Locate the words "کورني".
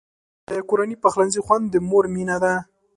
0.69-0.95